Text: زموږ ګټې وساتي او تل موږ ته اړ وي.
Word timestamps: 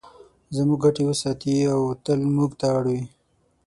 زموږ 0.55 0.79
ګټې 0.83 1.03
وساتي 1.07 1.53
او 1.73 1.81
تل 2.03 2.19
موږ 2.35 2.51
ته 2.59 2.67
اړ 2.77 2.83
وي. 2.93 3.03